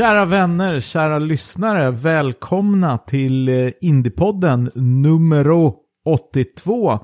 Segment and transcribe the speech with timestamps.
[0.00, 5.46] Kära vänner, kära lyssnare, välkomna till eh, Indiepodden nummer
[6.04, 6.98] 82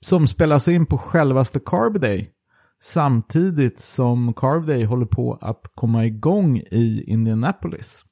[0.00, 2.30] som spelas in på självaste Carb Day.
[2.82, 8.04] Samtidigt som Carb Day håller på att komma igång i Indianapolis.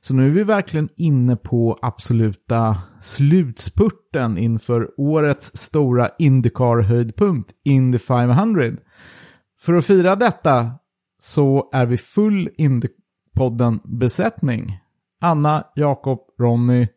[0.00, 8.62] Så nu är vi verkligen inne på absoluta slutspurten inför årets stora Indycar-höjdpunkt, Indy 500.
[9.60, 10.70] För att fira detta
[11.18, 12.48] så är vi full
[13.38, 14.78] Indypodden-besättning.
[15.20, 16.88] Anna, Jakob, Ronny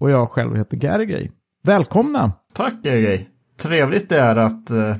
[0.00, 1.32] och jag själv heter Gergej.
[1.62, 2.32] Välkomna!
[2.54, 3.28] Tack Gergej.
[3.62, 4.96] Trevligt det är att eh,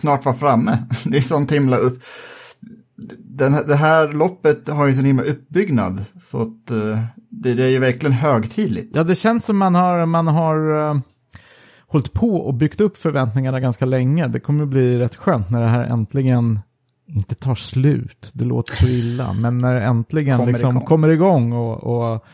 [0.00, 0.78] snart vara framme.
[1.04, 2.02] Det är sånt himla upp...
[3.18, 6.04] Den, det här loppet har ju sån himla uppbyggnad.
[6.20, 7.00] Så att eh,
[7.30, 8.96] det, det är ju verkligen högtidligt.
[8.96, 11.00] Ja, det känns som man har, man har uh,
[11.86, 14.28] hållit på och byggt upp förväntningarna ganska länge.
[14.28, 16.60] Det kommer bli rätt skönt när det här äntligen
[17.08, 18.30] inte tar slut.
[18.34, 20.84] Det låter så illa, men när det äntligen Kommer liksom igång.
[20.84, 22.24] kommer igång och, och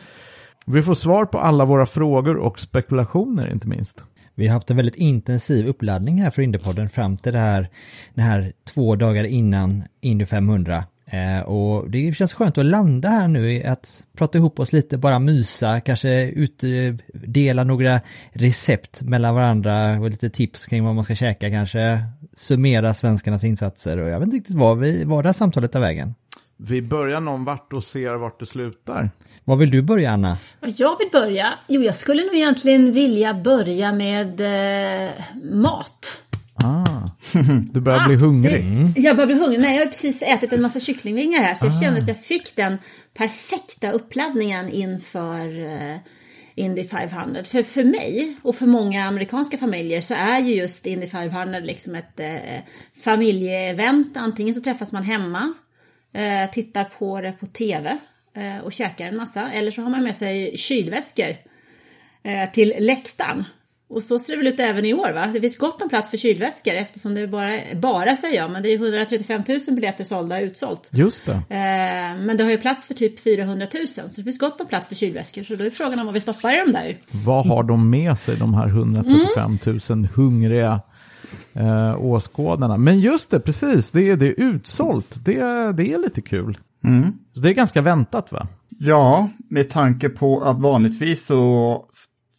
[0.67, 4.05] vi får svar på alla våra frågor och spekulationer inte minst.
[4.35, 7.69] Vi har haft en väldigt intensiv uppladdning här för Indiepodden fram till det här,
[8.13, 10.83] den här två dagar innan Indy 500.
[11.07, 14.97] Eh, och det känns skönt att landa här nu i att prata ihop oss lite,
[14.97, 21.15] bara mysa, kanske utdela några recept mellan varandra och lite tips kring vad man ska
[21.15, 22.03] käka kanske,
[22.35, 25.79] summera svenskarnas insatser och jag vet inte riktigt var, vi, var det här samtalet tar
[25.79, 26.13] vägen.
[26.57, 29.09] Vi börjar någon vart och ser vart det slutar.
[29.43, 30.37] Var vill du börja Anna?
[30.59, 31.53] Vad jag vill börja?
[31.67, 35.11] Jo, jag skulle nog egentligen vilja börja med eh,
[35.51, 36.21] mat.
[36.63, 36.85] Ah,
[37.71, 38.63] du börjar bli hungrig.
[38.95, 39.59] Jag börjar bli hungrig.
[39.59, 42.55] Nej, jag har precis ätit en massa kycklingvingar här så jag kände att jag fick
[42.55, 42.77] den
[43.17, 45.97] perfekta uppladdningen inför eh,
[46.55, 47.43] Indy 500.
[47.43, 51.95] För, för mig och för många amerikanska familjer så är ju just Indy 500 liksom
[51.95, 52.61] ett eh,
[53.03, 54.17] familjeevent.
[54.17, 55.53] Antingen så träffas man hemma,
[56.13, 57.97] eh, tittar på det på tv
[58.33, 59.51] eh, och käkar en massa.
[59.51, 61.35] Eller så har man med sig kylväskor
[62.23, 63.43] eh, till läktaren.
[63.95, 65.29] Och så ser det väl ut även i år va?
[65.33, 68.69] Det finns gott om plats för kylväskor eftersom det bara, bara säger jag, men det
[68.73, 70.89] är 135 000 biljetter sålda utsålt.
[70.91, 71.33] Just det.
[71.33, 74.67] Eh, men det har ju plats för typ 400 000 så det finns gott om
[74.67, 75.43] plats för kylväskor.
[75.43, 76.97] Så då är frågan om vad vi stoppar i dem där.
[77.11, 79.57] Vad har de med sig, de här 135
[79.89, 80.81] 000 hungriga
[81.53, 82.77] eh, åskådarna?
[82.77, 85.25] Men just det, precis, det är, det är utsålt.
[85.25, 85.39] Det,
[85.71, 86.57] det är lite kul.
[87.33, 88.47] Så det är ganska väntat va?
[88.79, 91.85] Ja, med tanke på att vanligtvis så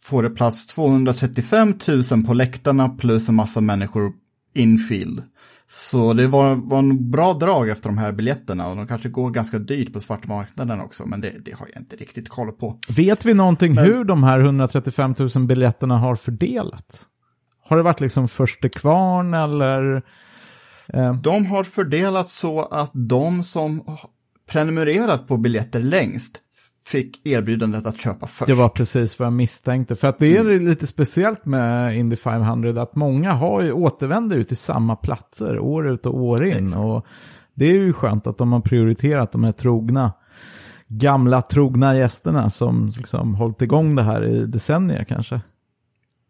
[0.07, 1.73] får det plats 235
[2.11, 4.11] 000 på läktarna plus en massa människor
[4.55, 5.23] infield.
[5.69, 9.29] Så det var, var en bra drag efter de här biljetterna och de kanske går
[9.31, 12.79] ganska dyrt på svarta marknaden också, men det, det har jag inte riktigt koll på.
[12.89, 17.05] Vet vi någonting hur de här 135 000 biljetterna har fördelats?
[17.63, 20.01] Har det varit liksom första kvarn eller?
[20.87, 23.97] Eh, De har fördelat så att de som
[24.51, 26.41] prenumererat på biljetter längst
[26.87, 28.47] fick erbjudandet att köpa först.
[28.47, 29.95] det var precis vad jag misstänkte.
[29.95, 34.43] För att det är lite speciellt med Indy 500 att många har ju återvänder ju
[34.43, 36.73] till samma platser år ut och år in.
[36.73, 37.05] Och
[37.55, 40.13] det är ju skönt att de har prioriterat de här trogna,
[40.87, 45.41] gamla trogna gästerna som liksom hållit igång det här i decennier kanske.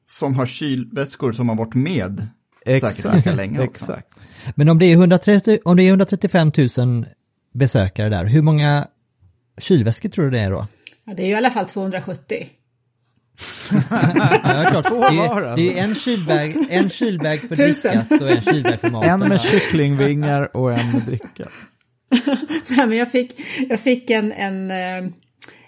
[0.09, 2.27] Som har kylväskor som har varit med
[2.65, 3.91] säkert lika länge också.
[3.91, 4.19] Exakt.
[4.55, 7.05] Men om det är, 130, om det är 135 000
[7.53, 8.87] besökare där, hur många
[9.57, 10.67] kylväskor tror du det är då?
[11.05, 12.47] Ja, det är ju i alla fall 270.
[13.69, 14.89] Ja, klart.
[14.89, 15.79] Det är, det.
[15.79, 17.97] är en kylbag, en kylbag för Tusen.
[17.97, 19.21] drickat och en kylbag för maten.
[19.21, 21.51] En med kycklingvingar och en med drickat.
[22.67, 23.39] Nej, men jag fick,
[23.69, 25.11] jag fick en, en, eh,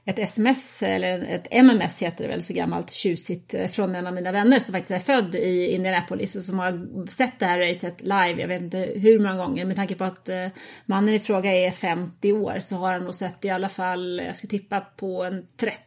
[0.09, 4.13] ett sms, eller ett MMS heter det väl, så gammalt tjusigt, eh, från en av
[4.13, 8.01] mina vänner som faktiskt är född i Indianapolis och som har sett det här racet
[8.01, 10.47] live, jag vet inte hur många gånger, med tanke på att eh,
[10.85, 14.35] mannen i fråga är 50 år så har han nog sett i alla fall, jag
[14.35, 15.79] skulle tippa på en 30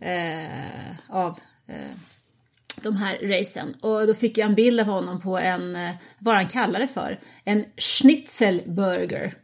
[0.00, 1.96] eh, av eh,
[2.82, 3.74] de här racen.
[3.80, 6.88] Och då fick jag en bild av honom på en, eh, vad han kallar det
[6.88, 9.34] för, en schnitzelburger.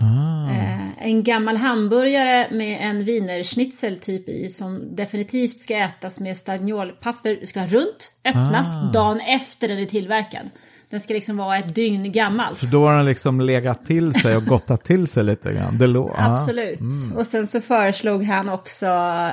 [0.00, 0.65] Eh,
[1.00, 7.38] en gammal hamburgare med en wienerschnitzel typ i som definitivt ska ätas med stagnolpapper.
[7.40, 10.50] Det ska vara runt, öppnas dagen efter den är tillverkad.
[10.90, 12.58] Den ska liksom vara ett dygn gammalt.
[12.58, 15.78] För då har den liksom legat till sig och gottat till sig lite grann.
[15.78, 16.32] Det lå- ja.
[16.32, 16.80] Absolut.
[17.16, 18.86] Och sen så föreslog han också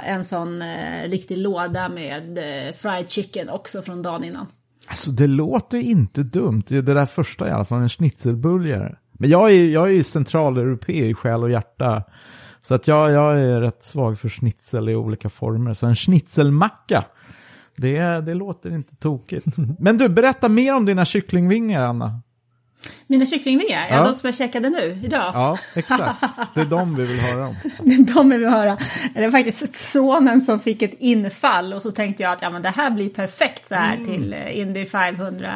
[0.05, 4.47] en sån eh, riktig låda med eh, fried chicken också från dagen innan.
[4.87, 6.63] Alltså det låter inte dumt.
[6.67, 8.95] Det där första i alla fall, en schnitzelburgare.
[9.13, 12.03] Men jag är, jag är ju centraleuropé i själ och hjärta.
[12.61, 15.73] Så att jag, jag är rätt svag för schnitzel i olika former.
[15.73, 17.03] Så en schnitzelmacka,
[17.77, 19.45] det, det låter inte tokigt.
[19.79, 22.21] Men du, berätta mer om dina kycklingvingar, Anna.
[23.07, 23.95] Mina kycklingvingar, ja.
[23.95, 24.03] Ja.
[24.03, 25.31] de som jag käkade nu, idag.
[25.33, 26.25] Ja, exakt.
[26.53, 27.55] Det är de vi vill höra om.
[28.15, 28.77] De vill vi höra.
[29.13, 32.61] Det var faktiskt sonen som fick ett infall och så tänkte jag att ja, men
[32.61, 35.51] det här blir perfekt så här till eh, Indy 500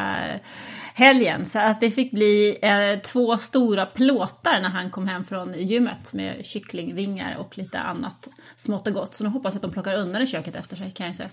[0.97, 1.45] helgen.
[1.45, 6.13] Så att det fick bli eh, två stora plåtar när han kom hem från gymmet
[6.13, 9.15] med kycklingvingar och lite annat smått och gott.
[9.15, 11.29] Så nu hoppas jag att de plockar undan i köket efter sig kan jag säga.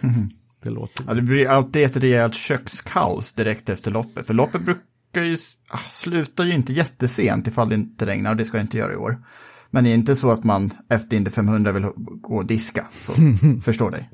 [0.62, 1.04] Det låter...
[1.08, 4.26] Ja, det blir alltid ett rejält kökskaos direkt efter loppet.
[4.26, 5.38] För loppet brukar ju,
[5.70, 8.92] ah, slutar ju inte jättesent ifall det inte regnar och det ska det inte göra
[8.92, 9.18] i år.
[9.70, 13.12] Men det är inte så att man efter Indy 500 vill gå och diska, så
[13.64, 14.10] förstår dig.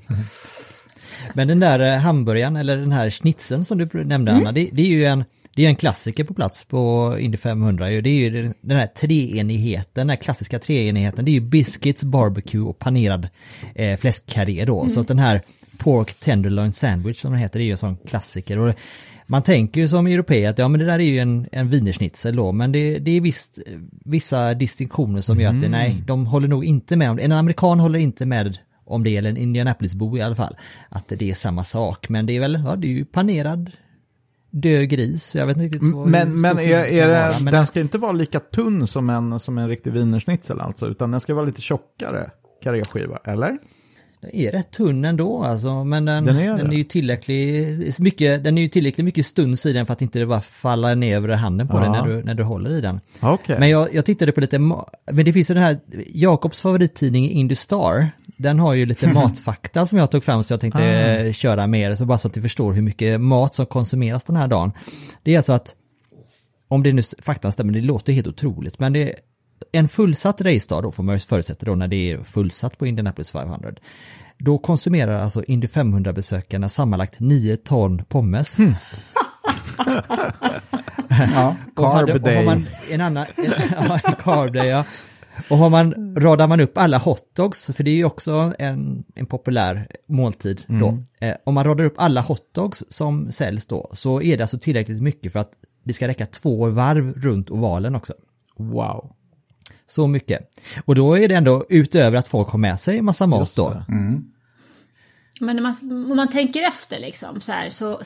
[1.34, 4.82] Men den där eh, hamburgaren, eller den här schnitzeln som du nämnde Anna, det, det
[4.82, 5.24] är ju en,
[5.54, 7.90] det är en klassiker på plats på Indy 500.
[7.90, 8.00] ju.
[8.00, 11.24] Det är ju den här treenigheten, den här klassiska treenigheten.
[11.24, 13.28] Det är ju biscuits, barbecue och panerad
[13.74, 14.88] eh, fläskkarré då.
[14.88, 15.40] Så att den här
[15.78, 18.58] pork tenderloin sandwich som den heter, det är ju en sån klassiker.
[18.58, 18.74] Och
[19.26, 22.36] man tänker ju som europé att ja men det där är ju en, en wienerschnitzel
[22.36, 23.58] då, men det, det är visst
[24.04, 27.22] vissa distinktioner som gör att det, nej, de håller nog inte med om det.
[27.22, 30.56] En amerikan håller inte med om det gäller en Indianapolisbo i alla fall,
[30.88, 32.08] att det är samma sak.
[32.08, 33.70] Men det är väl, ja det är ju panerad
[34.50, 37.66] död gris, jag vet inte riktigt vad Men, men, är, är det, vara, men den
[37.66, 41.34] ska inte vara lika tunn som en, som en riktig wienerschnitzel alltså, utan den ska
[41.34, 42.30] vara lite tjockare
[42.62, 43.58] karéskiva, eller?
[44.20, 46.74] Den är rätt tunn ändå alltså, men den, Den den, är är, det.
[46.76, 50.26] ju tillräckligt mycket, den är ju tillräckligt mycket stuns i den för att inte det
[50.26, 51.80] bara faller ner över handen på Ja.
[51.80, 53.00] dig när du, när du håller i den.
[53.20, 53.56] Okej.
[53.58, 57.54] Men jag, jag tittade på lite, men det finns ju den här, Jakobs favorittidning Indy
[57.54, 61.66] Star, den har ju lite matfakta som jag tog fram så jag tänkte eh, köra
[61.66, 64.48] med er, så bara så att ni förstår hur mycket mat som konsumeras den här
[64.48, 64.72] dagen.
[65.22, 65.74] Det är alltså att,
[66.68, 69.14] om det nu faktan stämmer, det låter helt otroligt, men det är
[69.72, 73.70] en fullsatt racedag då, får man förutsätta då när det är fullsatt på Indianapolis 500.
[74.38, 78.58] Då konsumerar alltså Indy 500-besökarna sammanlagt 9 ton pommes.
[81.34, 81.56] Ja.
[81.76, 82.64] Och hade- Carb day.
[82.90, 83.52] en annan, en,
[83.88, 84.84] ja, carb day, ja.
[85.50, 89.26] Och har man, radar man upp alla hotdogs, för det är ju också en, en
[89.26, 90.98] populär måltid då.
[91.18, 95.02] Eh, om man radar upp alla hotdogs som säljs då, så är det alltså tillräckligt
[95.02, 95.52] mycket för att
[95.84, 98.14] det ska räcka två varv runt ovalen också.
[98.56, 99.12] Wow.
[99.86, 100.50] Så mycket.
[100.84, 103.70] Och då är det ändå utöver att folk har med sig massa mat då.
[103.70, 103.84] det.
[105.40, 105.74] Men när man,
[106.10, 108.00] om man tänker efter liksom så här så,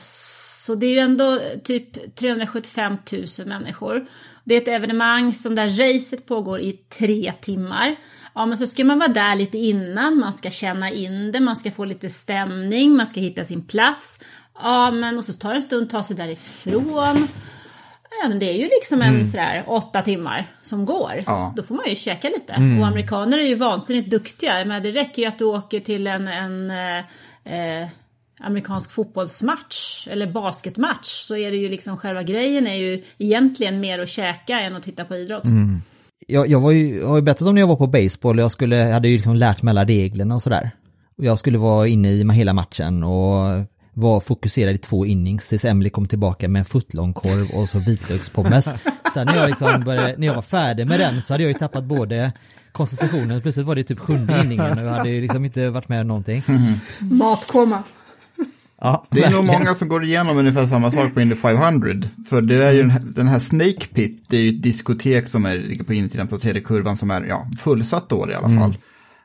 [0.65, 4.05] så det är ju ändå typ 375 000 människor.
[4.43, 7.95] Det är ett evenemang som där racet pågår i tre timmar.
[8.35, 11.55] Ja men så ska man vara där lite innan, man ska känna in det, man
[11.55, 14.19] ska få lite stämning, man ska hitta sin plats.
[14.61, 17.27] Ja men och så tar det en stund att ta sig därifrån.
[18.21, 21.13] Ja, men det är ju liksom en sådär åtta timmar som går.
[21.25, 21.53] Ja.
[21.55, 22.53] Då får man ju käka lite.
[22.53, 24.65] Och amerikaner är ju vansinnigt duktiga.
[24.65, 26.97] Men det räcker ju att du åker till en, en eh,
[27.43, 27.87] eh,
[28.43, 31.07] amerikansk fotbollsmatch eller basketmatch.
[31.07, 34.83] Så är det ju liksom själva grejen är ju egentligen mer att käka än att
[34.83, 35.43] titta på idrott.
[36.27, 38.51] jag, jag var ju, jag har ju berättat om när jag var på baseball, jag
[38.51, 40.71] skulle, hade ju liksom lärt mig alla reglerna och sådär.
[41.17, 45.65] Och jag skulle vara inne i hela matchen och var fokuserad i två innings tills
[45.65, 48.65] Emily kom tillbaka med en footlongkorv och så vitlökspommes.
[49.13, 51.59] Sen när jag liksom började, när jag var färdig med den så hade jag ju
[51.59, 52.31] tappat både
[52.71, 56.01] koncentrationen, plötsligt var det typ sjunde inningen och jag hade ju liksom inte varit med
[56.01, 56.43] om någonting.
[56.99, 57.83] Matkoma.
[58.83, 61.95] Ja, Det är nog många som går igenom ungefär samma sak på Indy 500.
[62.29, 65.27] För det är ju den här, den här Snake Pit, det är ju ett diskotek
[65.27, 68.49] som är, ligger på insidan på tredje kurvan som är ja, fullsatt då i alla
[68.59, 68.75] fall.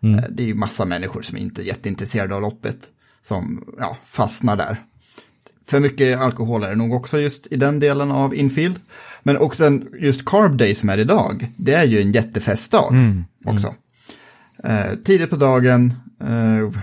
[0.02, 2.78] Eh, Det är ju massa människor som inte är jätteintresserade av loppet
[3.22, 4.76] som ja, fastnar där.
[5.66, 8.76] För mycket alkohol är det nog också just i den delen av infield.
[9.22, 12.94] Men också en, just Carb Day som är idag, det är ju en jättefestdag
[13.44, 13.74] också.
[14.64, 16.80] Eh, tidigt på dagen, eh,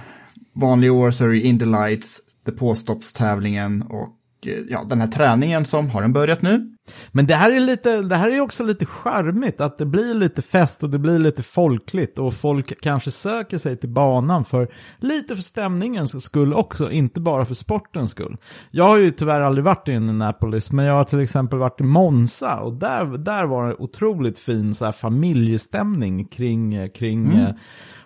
[0.53, 5.89] vanliga år så är det Indy Lights, depåstoppstävlingen och eh, ja, den här träningen som
[5.89, 6.69] har den börjat nu.
[7.11, 10.41] Men det här är lite, det här är också lite charmigt, att det blir lite
[10.41, 15.35] fest och det blir lite folkligt och folk kanske söker sig till banan för lite
[15.35, 18.37] för stämningens skull också, inte bara för sportens skull.
[18.71, 21.83] Jag har ju tyvärr aldrig varit i Annapolis, men jag har till exempel varit i
[21.83, 27.55] Monza och där, där var det otroligt fin så här familjestämning kring, kring eh,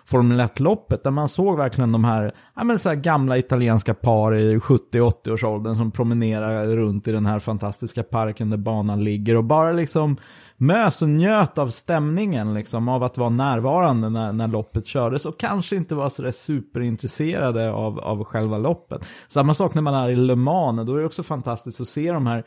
[0.08, 4.34] Formel 1-loppet där man såg verkligen de här, ja, men så här gamla italienska par
[4.34, 9.72] i 70-80-årsåldern som promenerar runt i den här fantastiska parken där banan ligger och bara
[9.72, 10.16] liksom
[10.56, 15.38] mös och njöt av stämningen liksom, av att vara närvarande när, när loppet kördes och
[15.38, 19.08] kanske inte var så där superintresserade av, av själva loppet.
[19.28, 22.12] Samma sak när man är i Le Mans, då är det också fantastiskt att se
[22.12, 22.44] de här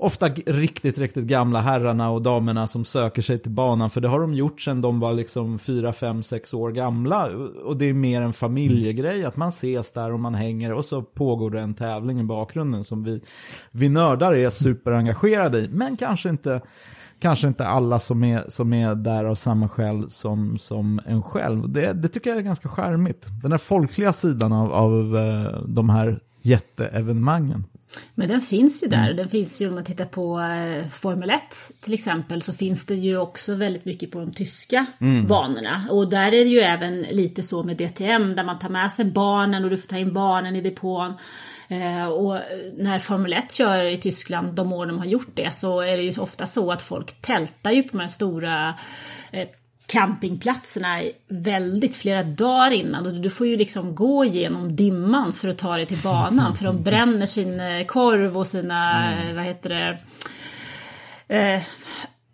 [0.00, 3.90] ofta riktigt, riktigt gamla herrarna och damerna som söker sig till banan.
[3.90, 7.26] För det har de gjort sedan de var liksom 4, 5, 6 år gamla.
[7.64, 11.02] Och det är mer en familjegrej att man ses där och man hänger och så
[11.02, 13.20] pågår det en tävling i bakgrunden som vi,
[13.70, 15.68] vi nördar är superengagerade i.
[15.68, 16.60] Men kanske inte,
[17.18, 21.72] kanske inte alla som är, som är där av samma skäl som, som en själv.
[21.72, 23.26] Det, det tycker jag är ganska charmigt.
[23.42, 27.64] Den här folkliga sidan av, av eh, de här jätteevenemangen.
[28.14, 29.12] Men den finns ju där.
[29.12, 31.40] Den finns ju om man tittar på eh, Formel 1
[31.80, 34.86] till exempel så finns det ju också väldigt mycket på de tyska
[35.28, 35.84] banorna.
[35.90, 39.04] Och där är det ju även lite så med DTM där man tar med sig
[39.04, 41.14] barnen och du får ta in barnen i depån.
[41.68, 42.38] Eh, och
[42.76, 46.02] när Formel 1 kör i Tyskland de år de har gjort det så är det
[46.02, 48.74] ju ofta så att folk tältar ju på de här stora
[49.30, 49.48] eh,
[49.90, 55.58] campingplatserna väldigt flera dagar innan och du får ju liksom gå igenom dimman för att
[55.58, 59.68] ta dig till banan för de bränner sin eh, korv och sina, eh, vad heter
[59.68, 59.98] det,
[61.36, 61.62] eh,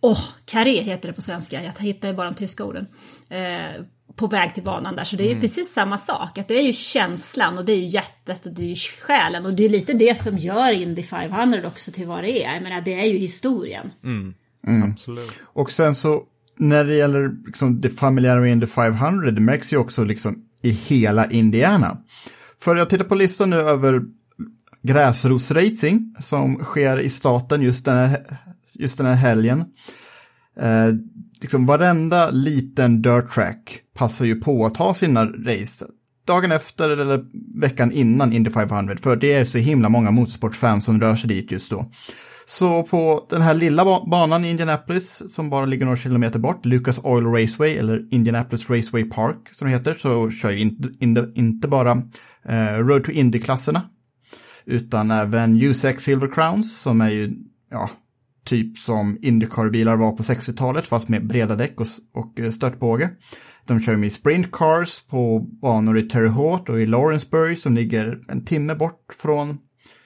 [0.00, 2.86] åh, karré heter det på svenska, jag hittar ju bara de tyska orden.
[3.28, 3.82] Eh,
[4.16, 6.38] på väg till banan där, så det är ju precis samma sak.
[6.38, 9.46] Att det är ju känslan och det är ju hjärtat och det är ju själen
[9.46, 12.54] och det är lite det som gör Indy 500 också till vad det är.
[12.54, 13.92] Jag menar, det är ju historien.
[14.92, 15.42] Absolut.
[15.46, 16.22] Och sen så
[16.58, 20.70] när det gäller liksom, det familjära med Indy 500, det märks ju också liksom i
[20.70, 21.98] hela Indiana.
[22.60, 24.02] För jag tittar på listan nu över
[24.82, 28.38] gräsrotsracing som sker i staten just den här,
[28.78, 29.64] just den här helgen.
[30.60, 30.94] Eh,
[31.40, 35.86] liksom varenda liten dirt track passar ju på att ta sina race
[36.26, 37.24] dagen efter eller
[37.60, 41.52] veckan innan Indy 500, för det är så himla många motorsportfans som rör sig dit
[41.52, 41.90] just då.
[42.48, 47.00] Så på den här lilla banan i Indianapolis, som bara ligger några kilometer bort, Lucas
[47.02, 52.02] Oil Raceway, eller Indianapolis Raceway Park, som det heter, så kör ju inte, inte, bara
[52.48, 53.82] eh, Road to Indy-klasserna,
[54.64, 57.34] utan även USAC Silver Crowns, som är ju,
[57.70, 57.90] ja,
[58.44, 63.10] typ som Indycar-bilar var på 60-talet, fast med breda däck och, och eh, störtbåge.
[63.64, 68.20] De kör med sprint cars på banor i Terre Haute och i Lawrenceburg som ligger
[68.28, 69.58] en timme bort från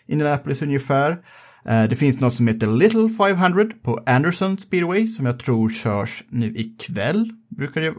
[0.06, 1.18] Indianapolis ungefär.
[1.64, 6.25] Eh, det finns något som heter Little 500 på Anderson Speedway som jag tror körs
[6.29, 7.33] nu ikväll.
[7.49, 7.95] Brukar det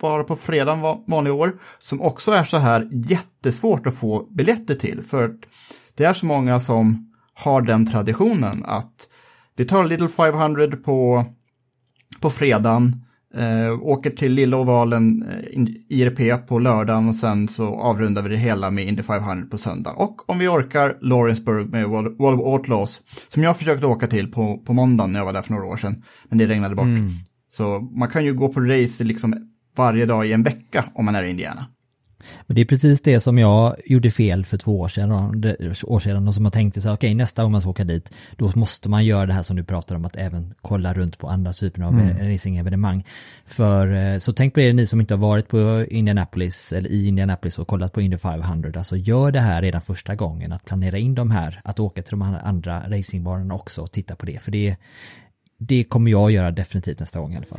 [0.00, 1.60] vara på fredag vanliga år.
[1.78, 5.02] Som också är så här jättesvårt att få biljetter till.
[5.02, 5.40] För att
[5.94, 9.08] det är så många som har den traditionen att
[9.56, 11.24] vi tar Little 500 på,
[12.20, 13.03] på fredagen.
[13.36, 18.36] Eh, åker till Lilla Ovalen, eh, IRP på lördagen och sen så avrundar vi det
[18.36, 19.90] hela med Indy 500 på söndag.
[19.96, 24.58] Och om vi orkar Lawrenceburg med Vol- Volvo Outlaws, som jag försökte åka till på,
[24.58, 26.86] på måndagen när jag var där för några år sedan, men det regnade bort.
[27.50, 29.34] Så man kan ju gå på race liksom
[29.76, 31.66] varje dag i en vecka om man är i Indiana.
[32.46, 35.12] Men det är precis det som jag gjorde fel för två år sedan,
[35.84, 38.12] år sedan och som jag tänkte så här, okej nästa gång man ska åka dit,
[38.36, 41.28] då måste man göra det här som du pratar om, att även kolla runt på
[41.28, 42.32] andra typer av mm.
[42.32, 43.04] racingevenemang.
[43.46, 47.08] För, eh, så tänk på det ni som inte har varit på Indianapolis, eller i
[47.08, 50.98] Indianapolis och kollat på Indy 500, alltså gör det här redan första gången, att planera
[50.98, 54.50] in de här, att åka till de andra racingbanorna också och titta på det, för
[54.52, 54.76] det,
[55.58, 57.58] det kommer jag göra definitivt nästa gång i alla fall.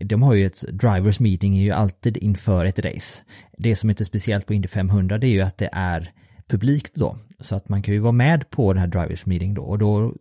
[0.00, 3.22] De har ju ett drivers meeting är ju alltid inför ett race.
[3.58, 6.12] Det som är lite speciellt på Indy 500 det är ju att det är
[6.48, 7.16] publikt då.
[7.40, 10.14] Så att man kan ju vara med på den här drivers meeting då och då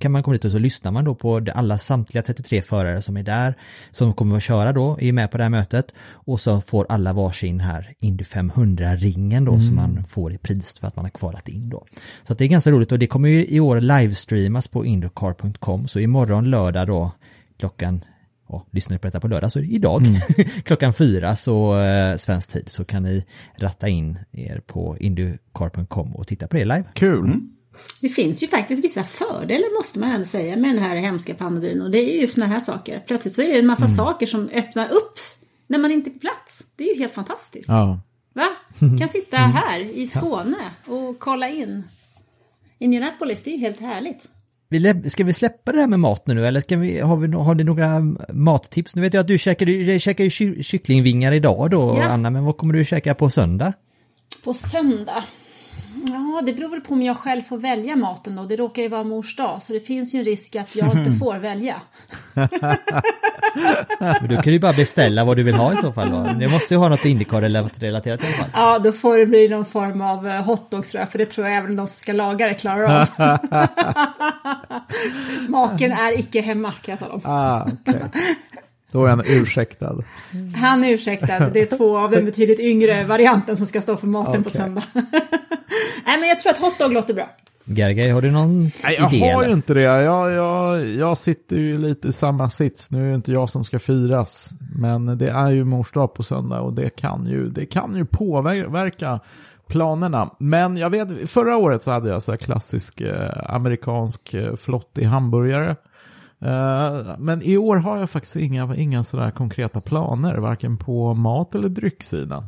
[0.00, 3.16] kan man komma dit och så lyssnar man då på alla samtliga 33 förare som
[3.16, 3.54] är där
[3.90, 7.12] som kommer att köra då, är med på det här mötet och så får alla
[7.12, 11.48] varsin här Indy 500-ringen då som man får i pris för att man har kvalat
[11.48, 11.86] in då.
[12.22, 15.88] Så att det är ganska roligt och det kommer ju i år livestreamas på indycar.com
[15.88, 17.12] så imorgon lördag då
[17.58, 18.00] klockan
[18.50, 20.02] och lyssnar ni på detta på lördag så idag
[20.64, 23.24] klockan fyra så eh, svensk tid så kan ni
[23.56, 26.84] ratta in er på indycar.com och titta på det live.
[26.94, 27.40] Kul.
[28.00, 31.82] Det finns ju faktiskt vissa fördelar måste man ändå säga med den här hemska pandemin
[31.82, 33.04] och det är ju såna här saker.
[33.06, 35.18] Plötsligt så är det en massa saker som öppnar upp
[35.66, 36.64] när man inte är på plats.
[36.76, 37.68] Det är ju helt fantastiskt.
[37.68, 38.00] Ja.
[38.32, 38.48] Va?
[38.98, 41.84] Kan sitta här i Skåne och kolla in.
[42.78, 44.28] Indianapolis, det är ju helt härligt.
[44.72, 47.54] Vi Ska vi släppa det här med mat nu eller ska vi, har, vi, har
[47.54, 48.96] ni några mattips?
[48.96, 52.04] Nu vet jag att du käkar, du käkar ju ky- kycklingvingar idag då Ja.
[52.04, 53.72] Anna, men vad kommer du käka på söndag?
[54.44, 55.24] På söndag?
[55.94, 58.44] Ja, det beror väl på om jag själv får välja maten då.
[58.44, 61.12] Det råkar ju vara mors dag, så det finns ju en risk att jag inte
[61.18, 61.80] får välja.
[64.00, 66.22] Men du kan ju bara beställa vad du vill ha i så fall då.
[66.40, 68.50] Det måste ju ha något Indycar-relaterat i alla fall.
[68.52, 71.46] Ja, då får det bli någon form av eh, hotdogs tror jag, för det tror
[71.46, 73.08] jag även de som ska laga det klarar av.
[75.48, 77.20] Maken är icke hemma kan jag tala om.
[77.24, 78.00] Ah, okej.
[78.92, 79.96] Då är han ursäktad.
[80.54, 84.06] Han är ursäktad, det är två av den betydligt yngre varianten som ska stå för
[84.06, 84.60] maten på Okej.
[84.60, 84.82] söndag.
[86.04, 87.28] Nej, men jag tror att hotdog låter bra.
[87.64, 89.48] Gergej, har du någon Nej, jag idé har eller?
[89.48, 89.80] ju inte det.
[89.80, 92.90] Jag, jag, jag sitter ju lite i samma sits.
[92.90, 94.54] Nu är det inte jag som ska firas.
[94.76, 98.04] Men det är ju mors dag på söndag och det kan ju, det kan ju
[98.04, 99.20] påverka
[99.68, 100.30] planerna.
[100.38, 105.04] Men jag vet, förra året så hade jag så här klassisk eh, amerikansk eh, flottig
[105.04, 105.76] hamburgare.
[106.42, 111.54] Eh, men i år har jag faktiskt inga, inga sådär konkreta planer, varken på mat
[111.54, 112.44] eller drycksidan.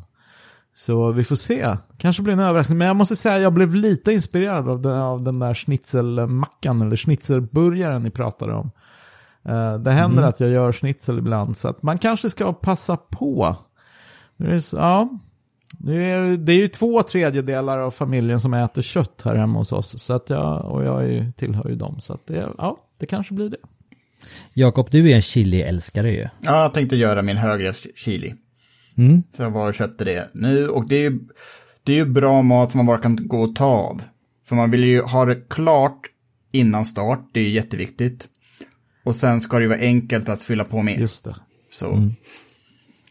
[0.75, 1.77] Så vi får se.
[1.99, 2.79] Kanske blir en överraskning.
[2.79, 6.83] Men jag måste säga att jag blev lite inspirerad av den, av den där schnitzelmackan
[6.83, 8.71] eller schnitzelburgaren ni pratade om.
[9.45, 13.57] Eh, det händer att jag gör schnitzel ibland så att man kanske ska passa på.
[14.37, 15.09] Nu är så, ja,
[15.79, 19.73] nu är, det är ju två tredjedelar av familjen som äter kött här hemma hos
[19.73, 20.03] oss.
[20.03, 22.01] Så att jag, och jag är ju, tillhör ju dem.
[22.01, 23.57] Så att det, ja, det kanske blir det.
[24.53, 26.29] Jakob, du är en chili-älskare ju.
[26.41, 28.35] Ja, jag tänkte göra min högre chili.
[28.99, 29.23] Mm.
[29.37, 30.69] Så jag var och köpte det nu.
[30.69, 31.19] Och det är ju
[31.85, 34.03] det är ju bra mat som man bara kan gå och ta av.
[34.45, 36.01] För man vill ju ha det klart
[36.53, 37.21] innan start.
[37.33, 38.29] Det är ju jätteviktigt.
[39.05, 40.99] Och sen ska det ju vara enkelt att fylla på med.
[40.99, 41.35] Just det.
[41.73, 42.11] Så.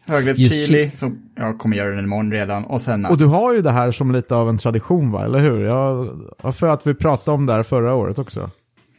[0.06, 2.64] Högre Just chili, så jag kommer göra den imorgon redan.
[2.64, 5.38] Och sen Och du har ju det här som lite av en tradition va, eller
[5.38, 5.64] hur?
[5.64, 8.50] Jag har för att vi pratade om det här förra året också.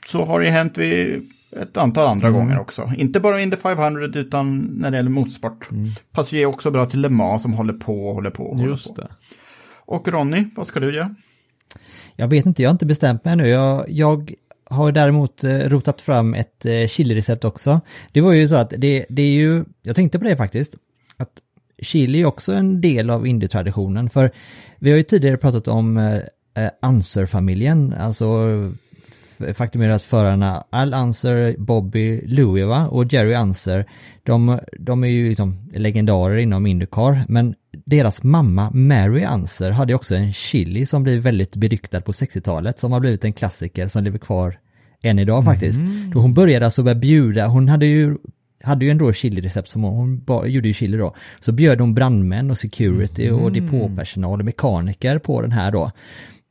[0.07, 1.29] så har det hänt vid
[1.61, 2.91] ett antal andra gånger också.
[2.97, 5.69] Inte bara Indy 500 utan när det gäller motorsport.
[6.11, 8.43] Passar ju också bra till Le Mans som håller på och håller på.
[8.43, 9.01] Och håller Just på.
[9.01, 9.07] det.
[9.85, 11.15] Och Ronny, vad ska du göra?
[12.15, 13.47] Jag vet inte, jag har inte bestämt mig ännu.
[13.47, 14.33] Jag, jag
[14.69, 17.81] har däremot eh, rotat fram ett eh, chili-recept också.
[18.11, 20.75] Det var ju så att det, det är ju, jag tänkte på det faktiskt,
[21.17, 21.29] att
[21.81, 24.09] chili är också en del av indie-traditionen.
[24.09, 24.31] För
[24.79, 26.15] vi har ju tidigare pratat om eh,
[26.63, 28.49] eh, Anser-familjen, alltså
[29.53, 32.87] faktum är att förarna Al Anser, Bobby Louie va?
[32.87, 33.85] och Jerry Anser,
[34.23, 40.15] de, de är ju liksom legendarer inom Indycar, men deras mamma Mary Anser hade också
[40.15, 44.17] en chili som blev väldigt beryktad på 60-talet, som har blivit en klassiker som lever
[44.17, 44.57] kvar
[45.01, 45.79] än idag faktiskt.
[46.13, 48.17] Då hon började alltså börja bjuda, hon hade ju
[48.63, 51.15] hade ju ändå chili-recept som hon, hon gjorde ju chili då.
[51.39, 55.91] Så bjöd hon brandmän och security och depåpersonal och mekaniker på den här då.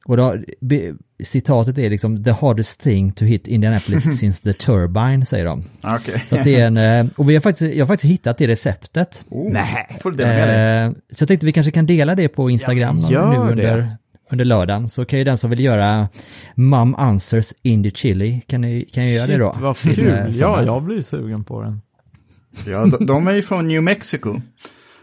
[0.04, 0.92] Och då, be,
[1.24, 5.64] citatet är liksom the hardest thing to hit Indianapolis since the turbine, säger de.
[5.84, 6.22] Okej.
[6.28, 8.46] Så att det är en, eh, och vi har faktiskt, jag har faktiskt hittat det
[8.48, 9.22] receptet.
[9.28, 9.56] Oh,
[10.00, 10.22] Får du?
[10.24, 13.96] Eh, så jag tänkte vi kanske kan dela det på Instagram Ja, nu under, det.
[14.30, 16.08] under lördagen så kan ju den som vill göra
[16.54, 19.52] Mum Answers Indie Chili kan ju, kan ju göra det då.
[19.52, 20.08] Shit, vad Till, kul.
[20.08, 21.80] eh, Ja, jag blir sugen på den.
[22.66, 24.40] Ja, de, de är ju från New Mexico.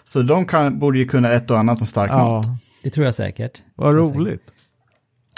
[0.04, 2.46] Så de kan, borde ju kunna ett och annat om stark mat.
[2.46, 3.62] Ja, Det tror jag säkert.
[3.76, 4.44] vad roligt.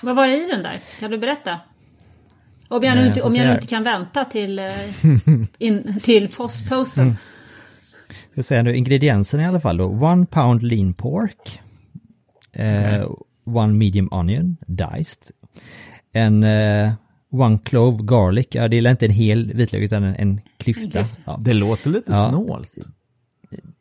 [0.02, 0.80] Vad var det i den där?
[1.00, 1.60] Kan du berätta?
[2.68, 4.66] Om jag nu Eh, inte, om jag nu inte kan vänta till, eh,
[5.58, 7.16] in, till post, posten.
[8.32, 9.86] Ska säga nu ingredienserna i alla fall då.
[9.86, 11.60] One pound lean pork.
[12.54, 13.06] Eh,
[13.46, 15.24] One medium onion, diced.
[16.14, 16.92] En eh,
[17.32, 21.06] one clove garlic, ja det är inte en hel vitlök utan en, en klyfta.
[21.26, 21.40] Ja.
[21.42, 22.30] Det låter lite Ja.
[22.30, 22.72] snålt.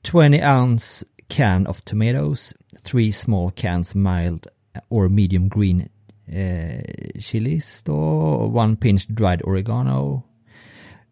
[0.02, 2.54] 20 ounce can of tomatoes,
[2.85, 4.46] three small cans mild
[4.88, 5.88] or medium green
[6.32, 7.94] eh, chilies då,
[8.54, 10.22] one pinch dried oregano,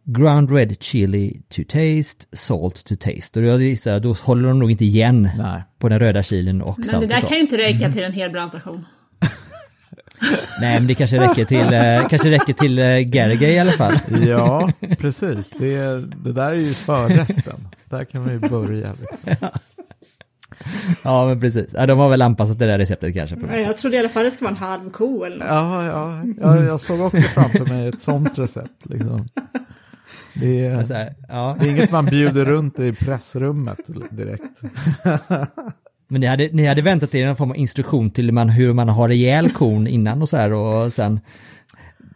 [0.05, 3.41] ground red chili to taste, salt to taste.
[3.41, 5.63] Och jag gissar, då håller de nog inte igen Nej.
[5.79, 8.31] på den röda chilen och Men det där kan ju inte räcka till en hel
[8.31, 8.85] brandstation.
[10.61, 13.95] Nej men det kanske räcker till, eh, kanske räcker till eh, Gerge i alla fall.
[14.27, 15.51] Ja, precis.
[15.59, 17.69] Det, det där är ju förrätten.
[17.85, 18.93] Där kan man ju börja.
[18.93, 19.19] Liksom.
[19.41, 19.51] Ja
[21.03, 23.37] men precis, ja, de har väl anpassat det där receptet kanske.
[23.37, 23.47] På.
[23.57, 25.47] Jag trodde i alla fall det skulle vara en halv ko eller något.
[25.49, 28.87] Ja, ja, ja, jag såg också framför mig ett sånt recept.
[28.87, 29.29] Liksom.
[30.35, 31.57] Det, är, Så här, ja.
[31.61, 33.79] det är inget man bjuder runt i pressrummet
[34.11, 34.63] direkt.
[36.09, 38.89] Men ni hade, ni hade väntat er någon form av instruktion till man, hur man
[38.89, 41.21] har ihjäl kon innan och så här och sen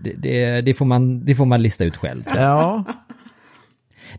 [0.02, 2.22] det, det, det, får man, det får man lista ut själv.
[2.34, 2.84] Ja,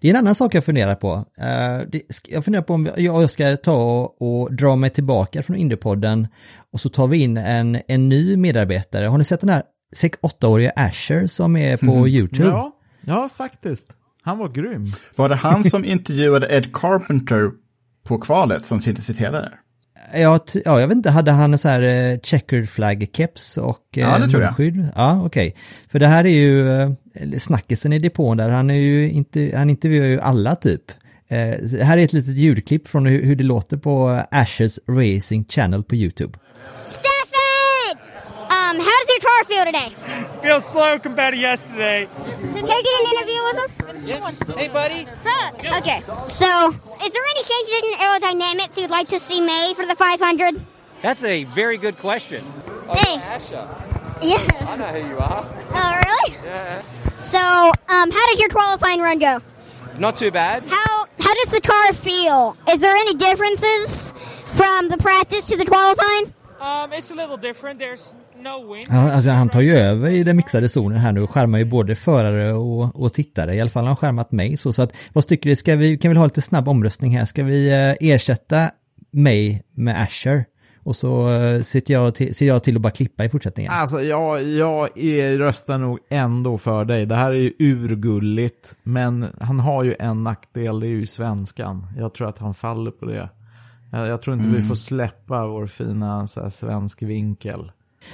[0.01, 1.25] Det är en annan sak jag funderar på.
[1.38, 6.27] Eh, jag funderar på om jag ska ta och, dra mig tillbaka från Indiepodden
[6.71, 9.06] och så tar vi in en, en ny medarbetare.
[9.06, 9.63] Har ni sett den här
[10.21, 12.49] 8-åriga Asher som är på YouTube?
[12.49, 13.88] ja, ja, faktiskt.
[14.21, 14.91] Han var grym.
[15.15, 17.51] Var det han som intervjuade Ed Carpenter
[18.08, 19.49] på kvalet som syntes i tv
[20.13, 20.62] där?
[20.65, 24.02] Ja, jag vet inte, hade han en sån här eh, checkered flag keps och eh,
[24.04, 24.49] Ja, det tror jag.
[24.60, 24.88] munskydd?
[24.95, 25.56] Ja, okej.
[25.88, 26.89] För det här är ju eh,
[27.39, 30.82] snackisen i depån där, han är ju inte, han intervjuar ju alla typ.
[31.28, 35.45] Eh, så här är ett litet ljudklipp från hur, hur det låter på Ashes Racing
[35.49, 36.34] Channel på YouTube.
[36.86, 37.97] Stafford!
[38.39, 40.41] Um, how does your car feel today?
[40.41, 42.08] Feels slow compared to yesterday.
[42.15, 44.08] Can I get an interview with him?
[44.08, 44.58] Yes.
[44.58, 45.06] Hey, buddy.
[45.13, 45.54] Sup?
[45.56, 46.02] Okay.
[46.28, 50.62] So, is there any changes in aerodynamics you'd like to see made for the 500?
[51.02, 52.45] That's a very good question.
[52.89, 53.15] hey.
[54.21, 54.38] Yeah.
[54.67, 55.45] I know who you are.
[55.73, 56.38] Oh, really?
[56.45, 56.82] Yeah.
[57.17, 59.41] So, um, how did your qualifying run go?
[59.97, 60.63] Not too bad.
[60.67, 62.58] How how does the car feel?
[62.69, 64.12] Is there any differences
[64.45, 66.34] from the practice to the qualifying?
[66.60, 67.80] Um, it's a little different.
[67.80, 68.13] There's
[68.89, 71.65] Ja, alltså han tar ju över i den mixade zonen här nu och skärmar ju
[71.65, 73.56] både förare och, och tittare.
[73.56, 74.73] I alla fall har han skärmat mig så.
[74.73, 77.25] så att, vad tycker du, ska vi, kan vi ha lite snabb omröstning här?
[77.25, 78.71] Ska vi eh, ersätta
[79.12, 80.45] mig med Asher?
[80.84, 83.71] Och så eh, sitter jag till, ser jag till att bara klippa i fortsättningen.
[83.71, 87.06] Alltså, jag, jag är, röstar nog ändå för dig.
[87.06, 91.88] Det här är ju urgulligt, men han har ju en nackdel, det är ju svenskan.
[91.97, 93.29] Jag tror att han faller på det.
[93.91, 97.71] Jag, jag tror inte vi får släppa vår fina så här, svensk vinkel.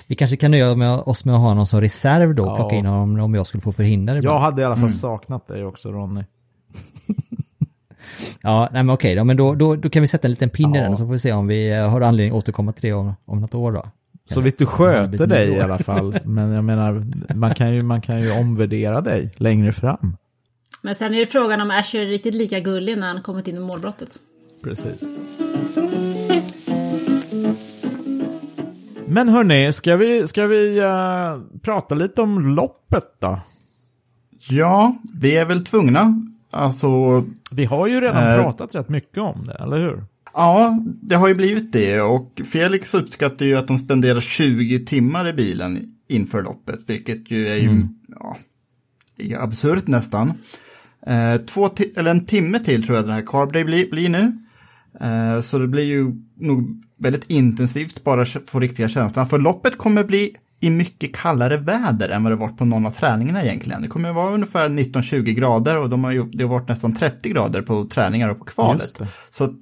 [0.08, 2.56] Vi kanske kan nöja med oss med att ha någon som reserv då, Ja.
[2.56, 4.40] plocka in honom om jag skulle få förhinder Jag ibland.
[4.42, 6.24] hade i alla fall saknat dig också, Ronny.
[8.42, 10.76] Ja, nej men okej då, men då, då, då kan vi sätta en liten pin
[10.76, 10.84] i Ja.
[10.84, 13.14] den så får vi se om vi eh, har anledning att återkomma till det om,
[13.26, 13.86] om något år då.
[14.30, 16.16] Så vitt du det sköter dig i alla fall.
[16.24, 17.04] Men jag menar,
[17.36, 20.18] man kan, ju, man kan ju omvärdera dig längre fram.
[20.82, 23.56] Men sen är det frågan om Asher är riktigt lika gullig när han kommit in
[23.56, 24.10] i målbrottet.
[24.64, 25.20] Precis.
[29.10, 33.40] Men hörni, ska vi, ska vi eh, prata lite om loppet då?
[34.50, 36.26] Ja, vi är väl tvungna.
[36.52, 36.88] Alltså,
[37.52, 38.36] Vi har ju redan Eh.
[38.44, 40.04] pratat rätt mycket om det, eller hur?
[40.34, 42.02] ja, det har ju blivit det.
[42.02, 47.48] Och Felix uppskattar ju att de spenderar 20 timmar i bilen inför loppet, vilket ju
[47.48, 47.88] är ju,
[48.20, 48.38] ja,
[49.18, 50.34] är ju absurt nästan.
[51.08, 54.38] Eh, två eller en timme till tror jag den här Carb Day blir, blir nu.
[55.02, 59.28] Eh, så det blir ju nog väldigt intensivt bara få riktiga känslan.
[59.28, 62.90] För loppet kommer bli i mycket kallare väder än vad det varit på någon av
[62.92, 63.82] träningarna egentligen.
[63.82, 67.30] Det kommer vara ungefär 19-20 grader och de har ju, det har varit nästan 30
[67.30, 69.02] grader på träningar och på kvalet.
[69.30, 69.54] Så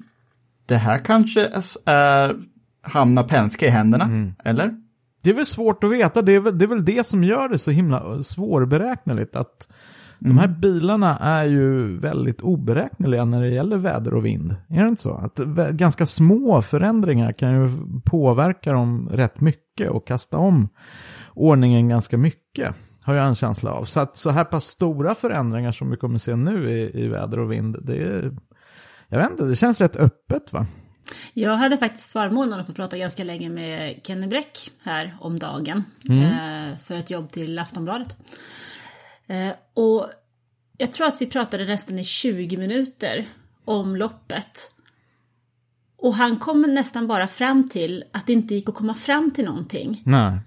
[0.65, 1.49] det här kanske
[1.85, 2.35] är,
[2.81, 4.33] hamnar Penske i händerna, Mm.
[4.43, 4.75] eller?
[5.21, 7.49] Det är väl svårt att veta, det är väl det, är väl det som gör
[7.49, 9.35] det så himla svårberäkneligt.
[9.35, 9.69] Att
[10.19, 14.55] de här bilarna är ju väldigt oberäkneliga när det gäller väder och vind.
[14.69, 15.13] Är det inte så?
[15.13, 15.37] Att
[15.71, 17.69] ganska små förändringar kan ju
[18.05, 20.69] påverka dem rätt mycket och kasta om
[21.33, 22.75] ordningen ganska mycket.
[23.03, 23.85] Har jag en känsla av.
[23.85, 27.39] Så att så här pass stora förändringar som vi kommer se nu i, i väder
[27.39, 28.37] och vind, det är,
[29.07, 30.65] jag vet inte, det känns rätt öppet va?
[31.33, 35.83] Jag hade faktiskt förmånen att få prata ganska länge med Kenny Bräck här om dagen.
[36.09, 38.17] Eh, för ett jobb till Aftonbladet.
[39.27, 40.09] Eh, och
[40.77, 43.27] jag tror att vi pratade nästan i 20 minuter
[43.65, 44.71] om loppet.
[45.97, 49.45] Och han kom nästan bara fram till att det inte gick att komma fram till
[49.45, 50.01] någonting.
[50.05, 50.39] Nej.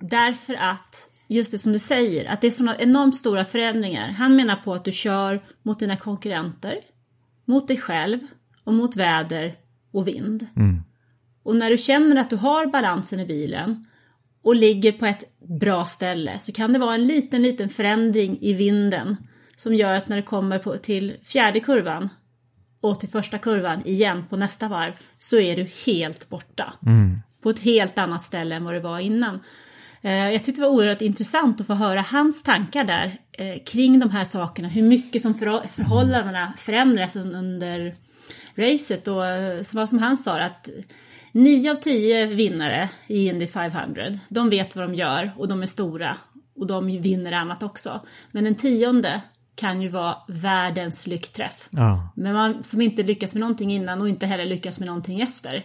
[0.00, 4.08] Därför att, just det som du säger, att det är sådana enormt stora förändringar.
[4.08, 6.78] Han menar på att du kör mot dina konkurrenter,
[7.44, 8.18] mot dig själv
[8.64, 9.54] och mot väder
[9.92, 10.46] och vind.
[11.42, 13.86] Och när du känner att du har balansen i bilen
[14.44, 15.24] och ligger på ett
[15.60, 19.16] bra ställe så kan det vara en liten, liten förändring i vinden
[19.56, 22.08] som gör att när du kommer på, till fjärde kurvan
[22.80, 26.72] och till första kurvan igen på nästa varv så är du helt borta.
[27.42, 29.40] På ett helt annat ställe än vad det var innan.
[30.02, 33.98] Eh, Jag tyckte det var oerhört intressant att få höra hans tankar där eh, kring
[34.00, 34.68] de här sakerna.
[34.68, 37.94] Hur mycket som förhå- förhållandena förändras un- under
[38.56, 39.08] racet.
[39.08, 40.68] Och eh, som, som han sa att
[41.32, 45.66] nio av tio vinnare i Indy 500, de vet vad de gör och de är
[45.66, 46.16] stora.
[46.56, 48.00] Och de vinner annat också.
[48.30, 49.22] Men den tionde
[49.54, 51.68] kan ju vara världens lyckträff.
[51.70, 52.12] Ja.
[52.16, 55.64] Men man, som inte lyckas med någonting innan och inte heller lyckas med någonting efter.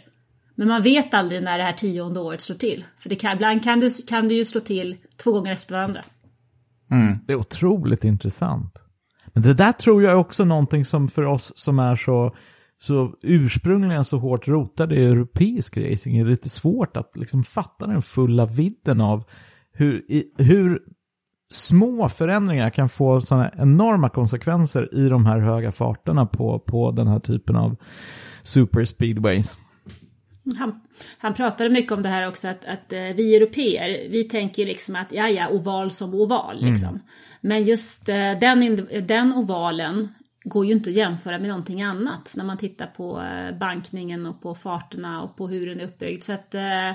[0.56, 2.84] Men man vet aldrig när det här tionde året slår till.
[3.00, 6.04] För det kan, ibland kan det, kan det ju slå till två gånger efter varandra.
[7.26, 8.84] Det är otroligt intressant.
[9.34, 12.36] Men det där tror jag är också någonting som för oss som är så,
[12.80, 18.02] så ursprungligen så hårt rotade i europeisk racing är lite svårt att liksom fatta den
[18.02, 19.24] fulla vidden av
[19.74, 20.80] hur, i, hur
[21.50, 27.08] små förändringar kan få sådana enorma konsekvenser i de här höga farterna på, på den
[27.08, 27.76] här typen av
[28.44, 29.58] super speedways.
[30.58, 30.82] Han,
[31.18, 34.96] han pratade mycket om det här också att, att eh, vi europeer, vi tänker liksom
[34.96, 37.00] att ja, ja, oval som oval liksom.
[37.42, 40.10] Men just eh, den, den ovalen
[40.50, 44.42] går ju inte att jämföra med någonting annat när man tittar på eh, bankningen och
[44.42, 46.24] på farterna och på hur den är uppbyggd.
[46.24, 46.92] Så att, eh,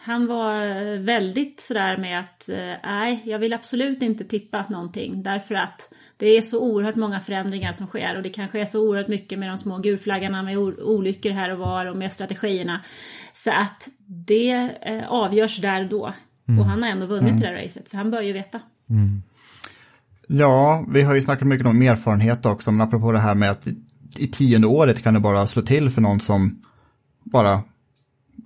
[0.00, 5.22] han var eh, väldigt sådär med att eh, nej, jag vill absolut inte tippa någonting
[5.22, 8.88] därför att det är så oerhört många förändringar som sker och det kanske är så
[8.88, 12.80] oerhört mycket med de små gulflaggarna med olyckor här och var och med strategierna.
[13.32, 16.14] Så att det eh, avgörs där och då.
[16.58, 18.60] Och han har ändå vunnit det där racet så han bör ju veta.
[20.30, 23.66] Ja, vi har ju snackat mycket om erfarenhet också, men apropå det här med att
[24.18, 26.62] i, tionde året kan det bara slå till för någon som
[27.24, 27.62] bara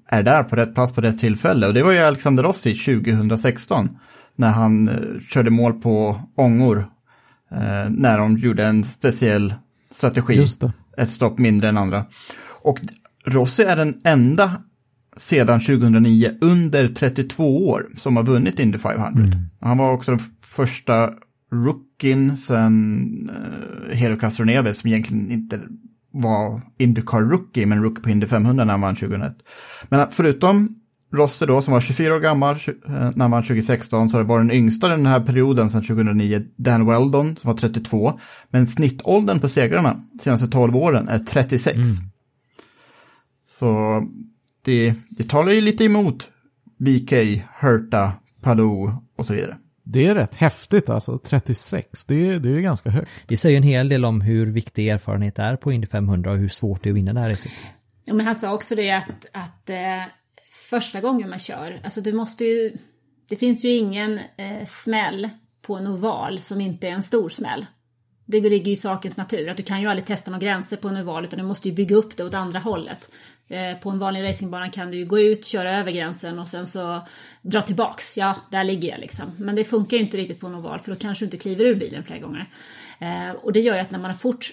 [0.08, 1.66] är där på rätt plats på rätt tillfälle.
[1.66, 3.88] Och det var ju Alexander Rossi 2016,
[4.36, 4.94] när han eh,
[5.30, 6.78] körde mål på ångor,
[7.50, 9.54] eh, när de gjorde en speciell
[9.90, 10.46] strategi,
[10.96, 12.04] ett stopp mindre än andra.
[12.62, 12.78] Och
[13.24, 14.52] Rossi är den enda
[15.16, 19.12] sedan 2009 under 32 år som har vunnit Indy 500.
[19.60, 21.10] Han var också den första
[21.52, 25.60] rookien sen uh, Helo Castroneves som egentligen inte
[26.12, 29.36] var Indycar rookie men rookie på Indy 500 när han vann 2001.
[29.88, 34.22] Men förutom Rossi då som var 24 år gammal eh, när han vann 2016 så
[34.22, 38.20] varit den yngsta den här perioden sedan 2009 Dan Weldon som var 32.
[38.50, 41.78] Men snittåldern på segrarna senaste 12 åren är 36.
[43.50, 44.02] Så
[44.64, 46.30] det, det talar ju lite emot
[46.78, 47.12] BK,
[47.60, 48.12] Hurta,
[48.42, 49.56] Palou och så vidare.
[49.84, 53.10] Det är rätt häftigt alltså, 36, det är, det är ganska högt.
[53.26, 56.48] Det säger en hel del om hur viktig erfarenhet är på Indy 500 och hur
[56.48, 57.52] svårt det är att vinna det här racet.
[58.04, 60.02] Ja, men han sa också det att, att eh,
[60.70, 62.72] första gången man kör, alltså du måste ju,
[63.28, 65.28] det finns ju ingen eh, smäll
[65.62, 67.66] på en oval som inte är en stor smäll.
[68.26, 70.88] Det ligger ju i sakens natur, att du kan ju aldrig testa några gränser på
[70.88, 73.10] en oval utan du måste ju bygga upp det åt andra hållet.
[73.52, 76.66] Eh, på en vanlig racingbana kan du ju gå ut, köra över gränsen och sen
[76.66, 77.02] så
[77.42, 78.16] dra tillbaks.
[78.16, 79.32] Ja, där ligger jag liksom.
[79.38, 81.64] Men det funkar ju inte riktigt på en oval för då kanske du inte kliver
[81.64, 82.46] ur bilen flera gånger.
[82.98, 84.50] Eh, och det gör ju att när man har fort,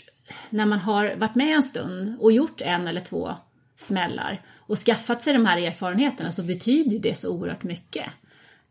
[0.50, 3.36] när man har varit med en stund och gjort en eller två
[3.76, 8.06] smällar och skaffat sig de här erfarenheterna så betyder det så oerhört mycket.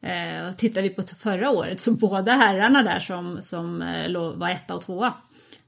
[0.01, 4.75] Eh, tittar vi på förra året så båda herrarna där som, som eh, var etta
[4.75, 5.13] och tvåa,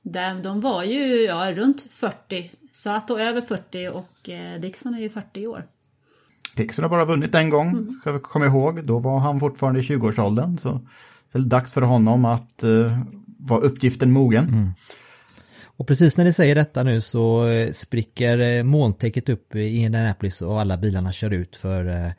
[0.03, 5.11] de, de var ju ja, runt 40, Sato över 40 och eh, Dixon är ju
[5.11, 5.67] 40 år.
[6.57, 8.85] Dixon har bara vunnit en gång, ska vi komma ihåg.
[8.85, 10.59] Då var han fortfarande i 20-årsåldern.
[10.59, 10.81] Så
[11.33, 12.99] det är dags för honom att uh,
[13.39, 14.75] vara uppgiften mogen.
[15.65, 20.61] Och precis när ni säger detta nu så eh, spricker molntäcket upp i Indianapolis och
[20.61, 22.13] alla bilarna kör ut för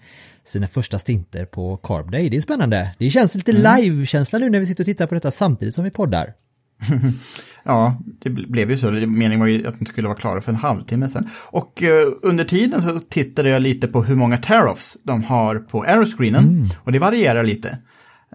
[0.44, 2.30] sina första stinter på Carb Day.
[2.30, 2.96] Det är spännande.
[2.98, 5.92] Det känns lite live-känsla nu när vi sitter och tittar på detta samtidigt som vi
[5.92, 6.34] poddar.
[7.64, 8.92] Ja, det bl- blev ju så.
[8.92, 11.30] Meningen var ju att de skulle vara klara för en halvtimme sedan.
[11.50, 15.84] Och eh, under tiden så tittade jag lite på hur många tear-offs de har på
[15.84, 16.70] aeroscreenen.
[16.84, 17.78] Och det varierar lite.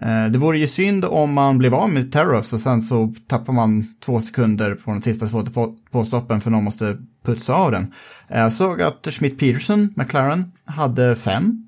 [0.01, 3.53] Eh, Det vore ju synd om man blev av med Terrors och sen så tappar
[3.53, 7.93] man två sekunder på den sista två på- påstoppen för någon måste putsa av den.
[8.27, 11.63] Eh, Jag såg att Schmidt-Peterson, McLaren, hade fem.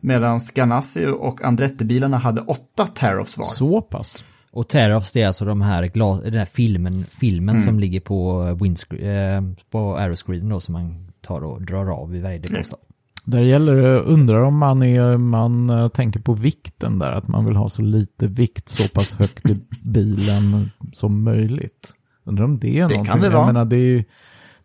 [0.00, 3.46] Medan Ganassi och Andretti-bilarna hade åtta Terrors var.
[3.46, 4.24] Så pass.
[4.58, 7.66] Och Tear-Offs det är alltså de här glas, den här filmen, filmen Mm.
[7.66, 9.04] som ligger på windscreen,
[9.48, 12.80] eh, på aeroscreen då som man tar och drar av i varje depåstopp.
[13.24, 17.44] Där gäller det, undrar om man, är, man eh, tänker på vikten där, att man
[17.44, 21.92] vill ha så lite vikt så pass högt i bilen som möjligt.
[22.24, 23.04] Undrar om det är Det någonting.
[23.04, 23.46] kan det Jag vara.
[23.46, 24.04] menar, det är ju,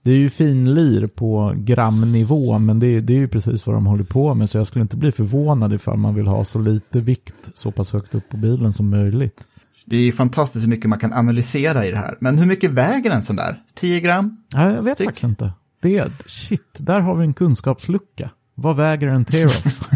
[0.04, 3.86] det är ju finlir på gramnivå, men det är, det är ju precis vad de
[3.86, 7.00] håller på med, så jag skulle inte bli förvånad ifall man vill ha så lite
[7.00, 9.48] vikt så pass högt upp på bilen som möjligt.
[9.86, 12.18] Det är ju fantastiskt hur mycket man kan analysera i det här.
[12.20, 13.64] Men hur mycket väger en sån där?
[13.74, 14.38] 10 gram?
[14.50, 15.06] Ja, jag vet Stick.
[15.08, 15.52] faktiskt inte.
[15.82, 18.30] Det, shit, där har vi en kunskapslucka.
[18.56, 19.64] Vad väger en Tear-Off?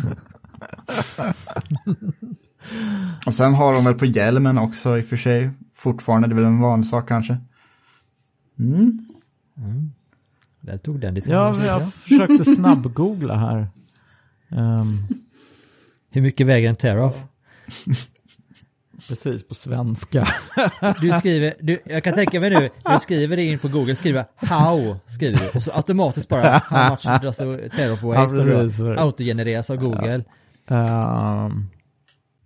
[3.26, 5.50] Och sen har de väl på hjälmen också i och för sig.
[5.74, 7.38] Fortfarande, det är väl en vanlig sak kanske.
[10.62, 11.60] Där tog den diskussionen.
[11.60, 13.68] Ja, jag försökte snabbgoogla här.
[14.50, 14.98] Ehm,
[16.12, 17.24] Hur mycket väger en Tear-Off?
[19.08, 20.28] Precis på svenska.
[21.02, 24.26] Du skriver, du, jag kan tänka mig nu, du skriver det in på Google, skriver
[24.36, 30.24] how, skriver du, och så automatiskt bara how much does weigh, Ja, autogenereras av Google.
[30.70, 31.68] Ehm,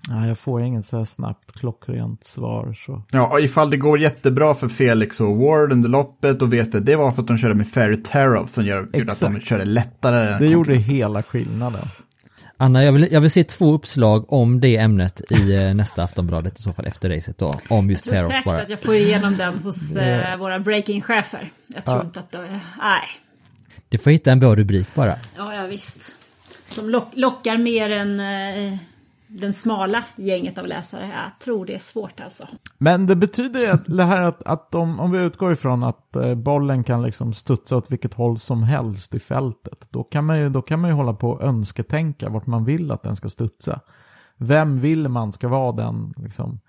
[0.09, 2.73] nej, jag får inget så här snabbt klockrent svar.
[2.73, 3.03] Så.
[3.11, 6.85] Ja, och ifall det går jättebra för Felix och Ward under loppet, då vet jag
[6.85, 9.65] det var för att de körde med Ferry Tear-Off som gör, gjorde att de körde
[9.65, 10.39] lättare.
[10.39, 11.87] Det gjorde hela skillnaden.
[12.61, 16.59] Anna, jag vill, jag vill se två uppslag om det ämnet i eh, nästa Aftonbladet
[16.59, 18.61] i så fall efter racet då, om just Jag tror säkert bara.
[18.61, 21.51] att jag får igenom den hos eh, våra breaking-chefer.
[21.67, 22.59] Jag tror inte att det...
[22.81, 23.01] Nej.
[23.89, 25.15] Du får hitta en bra rubrik bara.
[25.37, 26.15] Ja, ja visst.
[26.69, 28.77] Som lock, lockar mer än eh,
[29.39, 31.07] den smala gänget av läsare.
[31.07, 32.47] Jag tror det är svårt alltså.
[32.77, 36.35] Men det betyder att det här att, att om, om vi utgår ifrån att eh,
[36.35, 39.87] bollen kan liksom studsa åt vilket håll som helst i fältet.
[39.89, 42.91] Då kan man ju, då kan man ju hålla på och önsketänka vart man vill
[42.91, 43.79] att den ska studsa.
[44.37, 46.59] Vem vill man ska vara den liksom,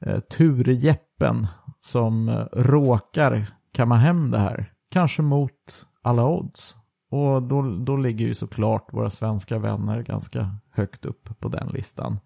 [0.00, 1.46] eh, turjeppen
[1.80, 4.72] som eh, råkar kamma hem det här?
[4.90, 6.76] Kanske mot alla odds.
[7.16, 12.18] Och då, då ligger ju såklart våra svenska vänner ganska högt upp på den listan.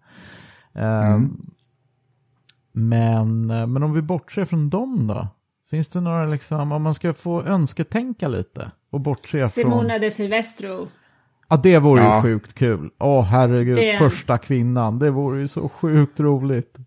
[0.73, 1.19] Eh,
[2.73, 5.27] men, eh, men om vi bortser från dem då?
[5.69, 9.49] Finns det några liksom, om man ska få önsketänka lite och bortse från...
[9.49, 10.87] Simona de Silvestro.
[11.49, 12.15] Ja, det vore Ja.
[12.15, 12.89] ju sjukt kul.
[12.99, 14.99] Åh, herregud, Det- första kvinnan.
[14.99, 16.77] Det vore ju så sjukt roligt.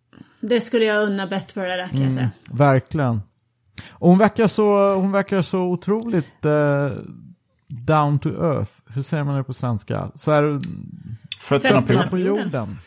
[0.40, 2.30] Det skulle jag unna Bethborough där kan jag säga.
[2.50, 3.20] Verkligen.
[3.90, 6.88] Och hon verkar så, hon verkar så otroligt eh,
[7.82, 8.70] down to earth.
[8.86, 10.10] Hur säger man det på svenska?
[10.14, 10.60] Så här,
[11.38, 12.10] Fötterna på Fötterna jorden.
[12.10, 12.78] på jorden.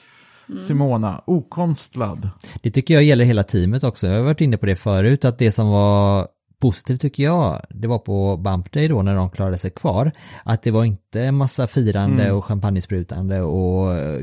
[0.61, 2.29] Simona, okonstlad.
[2.61, 4.07] Det tycker jag gäller hela teamet också.
[4.07, 6.27] Jag har varit inne på det förut, att det som var
[6.59, 10.11] positivt tycker jag, det var på Bump Day då när de klarade sig kvar,
[10.43, 14.21] att det var inte en massa firande och champagnesprutande och eh,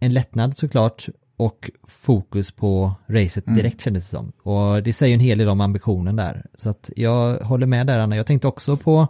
[0.00, 4.32] en lättnad såklart och fokus på racet direkt kändes det som.
[4.42, 6.46] Och det säger en hel del om ambitionen där.
[6.54, 9.06] Så att jag håller med där Anna, jag tänkte också på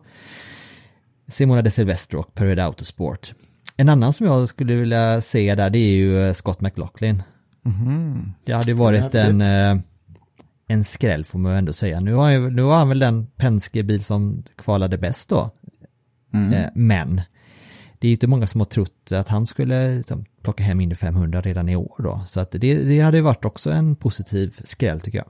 [1.29, 3.35] Simona de Silvestro och Parade Autosport.
[3.77, 7.23] En annan som jag skulle vilja se där det är ju eh, Scott McLaughlin.
[8.45, 9.77] Det hade ju varit en, eh,
[10.69, 12.01] en skräll får man ändå säga.
[12.01, 15.51] Nu har, jag, nu har han väl den Penske-bil som kvalade bäst då.
[16.33, 17.21] Eh, men
[17.99, 20.95] det är ju inte många som har trott att han skulle liksom, plocka hem Indy
[20.95, 22.23] 500 redan i år då.
[22.27, 25.29] Så att det, det hade ju varit också en positiv skräll tycker jag.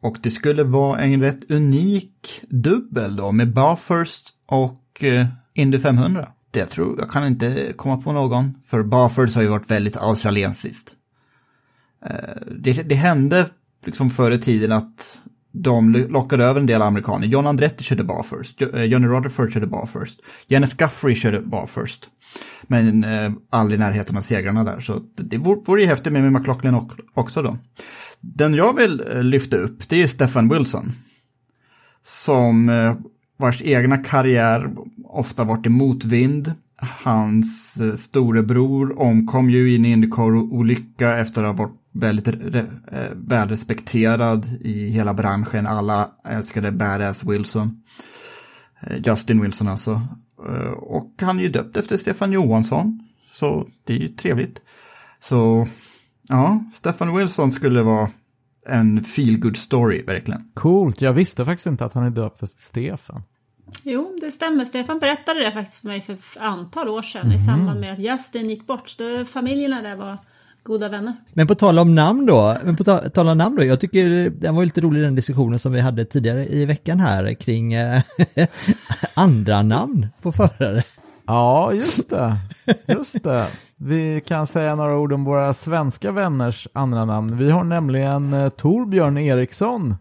[0.00, 6.28] Och det skulle vara en rätt unik dubbel då med Bathurst och eh, Indy 500.
[6.50, 8.54] Det tror jag kan inte komma på någon.
[8.66, 10.94] För Bathurst har ju varit väldigt australiensiskt.
[12.06, 12.14] Eh,
[12.58, 13.46] det, det hände
[13.86, 15.20] liksom förr i tiden att
[15.52, 17.26] de lockade över en del amerikaner.
[17.26, 18.62] John Andretti körde Bathurst.
[18.62, 20.20] Eh, Johnny Rutherford körde Bathurst.
[20.48, 22.10] Janet Guffrey körde Bathurst.
[22.62, 24.80] Men eh, aldrig i närheten av segrarna där.
[24.80, 27.58] Så det, vore, vore ju häftigt med, med McLaughlin också då.
[28.20, 30.92] Den jag vill lyfta upp det är Stefan Wilson.
[32.02, 32.94] Som eh,
[33.36, 34.70] vars egna karriär
[35.04, 36.52] ofta varit i motvind.
[36.78, 42.64] Hans eh, storebror omkom ju i en Indycar-olycka efter att ha varit väldigt eh,
[43.14, 45.66] välrespekterad i hela branschen.
[45.66, 47.82] Alla älskade Badass Wilson.
[48.80, 50.00] Eh, Justin Wilson alltså.
[50.76, 53.00] Och han är ju döpt efter Stefan Johansson.
[53.34, 54.60] Så det är ju trevligt.
[55.20, 55.68] Så
[56.28, 58.10] ja, Stefan Wilson skulle vara
[58.66, 60.50] en feel good story verkligen.
[60.54, 63.22] Coolt, jag visste faktiskt inte att han är döpt efter Stefan.
[63.82, 64.64] Jo, det stämmer.
[64.64, 67.98] Stefan berättade det faktiskt för mig för ett antal år sedan i samband med att
[67.98, 68.94] Justin gick bort.
[68.98, 70.18] Då familjerna där var
[70.62, 71.16] goda vänner.
[71.32, 74.30] Men på tal om namn då, men på ta- tal om namn då, jag tycker
[74.30, 78.02] den var lite rolig den diskussionen som vi hade tidigare i veckan här kring eh,
[79.16, 80.82] andra namn på förare.
[81.26, 82.36] Ja, just det.
[82.86, 83.46] Just det.
[83.76, 87.36] Vi kan säga några ord om våra svenska vänners andra namn.
[87.38, 89.94] Vi har nämligen eh, Torbjörn Eriksson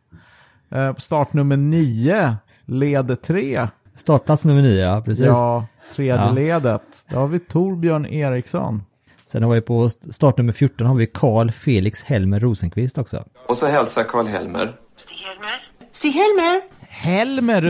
[0.71, 3.67] eh, på startnummer 9, led 3.
[3.95, 5.25] Startplats nummer nio, ja precis.
[5.25, 5.65] Ja,
[5.95, 6.31] tredje Ja.
[6.31, 7.05] ledet.
[7.09, 8.83] Då har vi Torbjörn Eriksson.
[9.25, 13.23] Sen har vi på startnummer 14 har vi Karl Felix Helmer Rosenqvist också.
[13.49, 14.75] Och så hälsar Karl-Helmer.
[14.97, 16.13] Stig-Helmer!
[16.13, 16.61] Helmer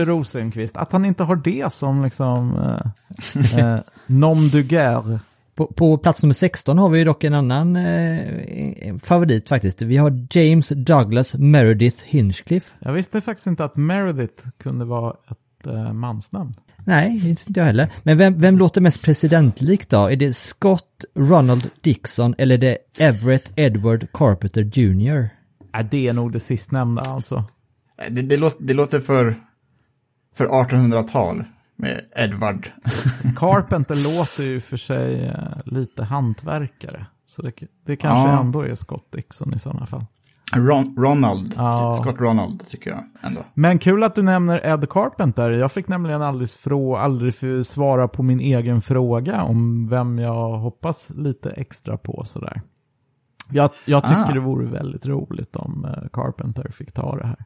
[0.04, 5.20] Rosenqvist, att han inte har det som liksom eh, eh, nom du guerre.
[5.54, 9.82] På, på plats nummer 16 har vi dock en annan eh, favorit faktiskt.
[9.82, 12.70] Vi har James Douglas Meredith Hinchcliffe.
[12.78, 16.54] Jag visste faktiskt inte att Meredith kunde vara ett eh, mansnamn.
[16.84, 17.88] Nej, det visste inte jag heller.
[18.02, 20.10] Men vem, vem låter mest presidentlikt då?
[20.10, 25.28] Är det Scott Ronald Dixon eller är det Everett Edward Carpenter Jr?
[25.74, 27.44] Nej, det är nog det sistnämnda alltså.
[28.10, 29.34] Det, det, låter, det låter för,
[30.34, 31.44] för 1800-tal
[31.76, 32.68] med Edward.
[33.36, 35.34] Carpenter låter ju för sig eh,
[35.64, 37.06] lite hantverkare.
[37.26, 37.52] Så det,
[37.86, 38.40] det kanske Ja.
[38.40, 40.04] ändå är Scott Dixon i sådana fall.
[40.54, 41.92] Ron, Ronald, Ja.
[42.02, 43.40] Scott Ronald tycker jag ändå.
[43.54, 45.50] Men kul att du nämner Ed Carpenter.
[45.50, 51.10] Jag fick nämligen aldrig, frå, aldrig svara på min egen fråga om vem jag hoppas
[51.10, 52.62] lite extra på sådär.
[53.50, 54.32] Jag, jag tycker Ah.
[54.32, 57.44] det vore väldigt roligt om eh, Carpenter fick ta det här.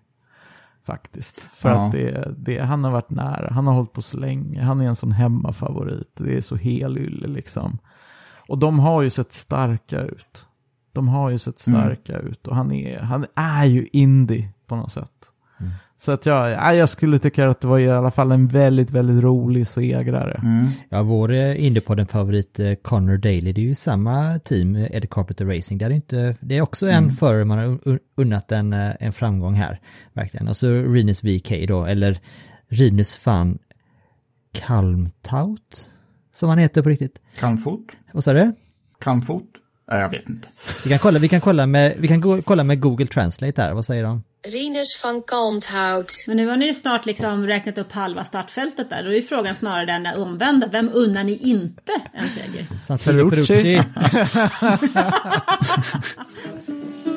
[0.92, 1.48] Faktiskt.
[1.52, 1.86] För Ja.
[1.86, 3.50] att det, det, han har varit nära.
[3.54, 4.62] Han har hållit på så länge.
[4.62, 6.12] Han är en sån hemmafavorit.
[6.16, 7.78] Det är så helylle liksom.
[8.48, 10.46] Och de har ju sett starka ut.
[10.92, 12.46] De har ju sett starka ut.
[12.46, 15.32] Och han är, han är ju indie på något sätt.
[15.96, 18.90] Så att jag, ja, jag skulle tycka att det var i alla fall en väldigt,
[18.90, 20.40] väldigt rolig segrare.
[20.88, 25.06] Ja, vår eh, Indiepodden favorit eh, Connor Daly, det är ju samma team, eh, Eddie
[25.10, 25.78] Carpenter Racing.
[25.78, 29.54] Det är, inte, det är också en förare man har un- unnat en, en framgång
[29.54, 29.80] här,
[30.12, 30.48] verkligen.
[30.48, 32.18] Och så Rinus VK då, eller
[32.68, 33.58] Rinus van
[34.52, 35.88] Kalmtaut,
[36.34, 37.20] som han heter på riktigt.
[37.40, 37.80] Kalmfot?
[38.12, 38.52] Vad sa du?
[39.00, 39.44] Kalmfot?
[39.90, 40.48] Nej, jag vet inte.
[40.84, 43.74] Vi kan kolla, vi kan kolla, med, vi kan gå, kolla med Google Translate här,
[43.74, 44.22] vad säger de?
[44.50, 46.24] Rinus van Kalmthout.
[46.26, 49.04] Men nu har ni ju snart liksom räknat upp halva startfältet där.
[49.04, 50.68] Då är ju frågan snarare den där omvända.
[50.72, 52.66] Vem unnar ni inte en seger?
[52.78, 53.82] Santino Ferrucci.
[53.82, 54.38] Ferrucci.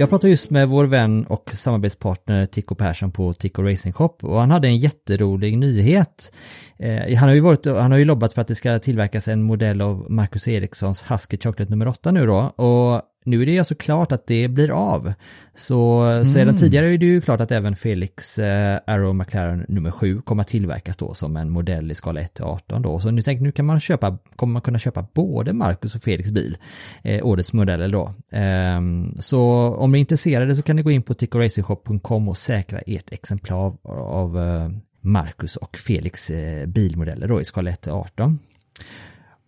[0.00, 4.40] Jag pratade just med vår vän och samarbetspartner Tico Persson på Tico Racing Shop och
[4.40, 6.32] han hade en jätterolig nyhet.
[6.78, 9.42] Eh, han, har ju varit, han har ju lobbat för att det ska tillverkas en
[9.42, 13.74] modell av Marcus Erikssons Husky Chocolate nummer 8 nu då och nu är det alltså
[13.74, 15.12] klart att det blir av.
[15.54, 20.20] Så sedan tidigare är det ju klart att även Felix eh, Arrow McLaren nummer 7
[20.20, 23.00] kommer att tillverkas då som en modell i skala 1 till 18 då.
[23.00, 26.30] Så nu tänker nu kan man köpa, kommer man kunna köpa både Marcus och Felix
[26.30, 26.56] bil,
[27.02, 28.14] eh, årets modeller då.
[28.32, 29.40] Ehm, så
[29.74, 33.76] om ni är intresserade så kan ni gå in på tickoracingshop.com och säkra ert exemplar
[33.88, 38.38] av eh, Marcus och Felix eh, bilmodeller då i skala 1 till 18.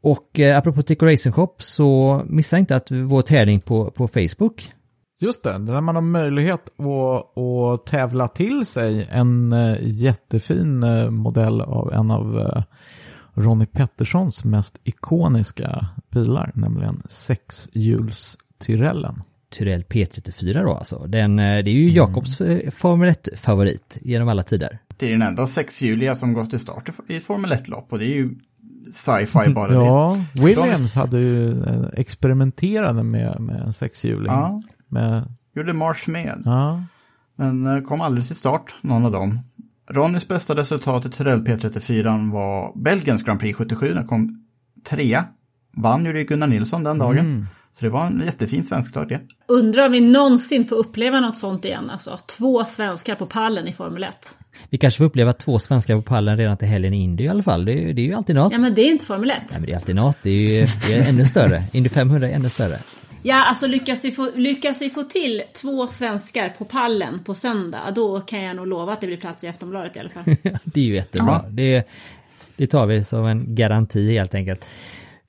[0.03, 4.72] Och eh, apropå Tico Racing Shop så missa inte att vår tävling på, på Facebook.
[5.20, 11.11] Just det, där man har möjlighet att, att tävla till sig en eh, jättefin eh,
[11.11, 12.62] modell av en av eh,
[13.34, 19.22] Ronnie Petterssons mest ikoniska bilar, nämligen sexhjuls Tyrellen.
[19.51, 21.07] Tyrell P34 då alltså.
[21.07, 24.78] Den, eh, det är ju Jakobs eh, Formel 1-favorit genom alla tider.
[24.96, 28.14] Det är den enda sexhjuliga som gått till start i Formel 1-lopp och det är
[28.14, 28.34] ju
[28.93, 29.74] sci-fi bara det.
[29.74, 34.32] Ja, Williams hade ju eh, experimenterade med, med en sexhjuling.
[34.32, 34.62] Ja.
[34.88, 36.43] Med, Gjorde Marsh med.
[36.45, 36.82] ja.
[37.36, 39.38] Men eh, kom aldrig till start, någon av dem.
[39.91, 43.95] Ronnys bästa resultat i Tyrell P34 var Belgiens Grand Prix 77.
[43.95, 44.45] Den kom
[44.88, 45.24] trea.
[45.76, 47.47] Vann ju det Gunnar Nilsson den dagen.
[47.72, 49.20] Så det var en jättefin svensk start det.
[49.48, 51.90] Undrar om vi någonsin får uppleva något sånt igen.
[51.90, 54.10] Alltså två svenskar på pallen i Formel 1.
[54.70, 57.42] Vi kanske får uppleva två svenskar på pallen redan till helgen i Indy i alla
[57.42, 57.64] fall.
[57.64, 58.52] Det, är- det är ju alltid något.
[58.52, 59.36] Ja men det är inte Formel 1.
[59.38, 60.18] Nej, men det är alltid något.
[60.22, 61.62] Det är ju det är ännu större.
[61.72, 62.78] Indy 500 är ännu större.
[63.22, 67.90] Ja, alltså lyckas vi, få, lyckas vi få till två svenskar på pallen på söndag,
[67.94, 70.24] då kan jag nog lova att det blir plats i Aftonbladet i alla fall.
[70.64, 71.44] det är ju jättebra.
[71.50, 71.88] Det,
[72.56, 74.66] det tar vi som en garanti helt enkelt.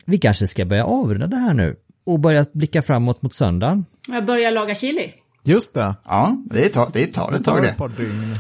[0.05, 1.75] Vi kanske ska börja avrunda det här nu
[2.05, 3.85] och börja blicka framåt mot söndagen.
[4.07, 5.13] Jag börjar laga chili.
[5.43, 5.95] Just det.
[6.05, 7.69] Ja, det tar, det tar ett tag tar det.
[7.69, 8.35] ett par dygn.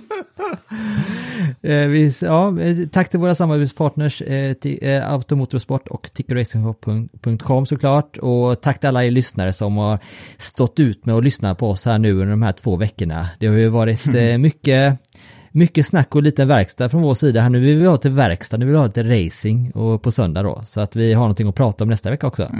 [1.62, 8.16] Eh, vi, ja, eh, tack till våra samarbetspartners eh, till, eh, Automotorsport och tickeracingshop.com såklart.
[8.16, 9.98] Och tack till alla er lyssnare som har
[10.36, 13.28] stått ut med att lyssna på oss här nu under de här två veckorna.
[13.38, 14.98] Det har ju varit eh, mycket,
[15.54, 17.60] mycket snack och lite verkstad från vår sida här nu.
[17.60, 20.62] Vi vill ha till verkstad, nu vill vi ha till racing och på söndag då.
[20.64, 22.50] Så att vi har någonting att prata om nästa vecka också.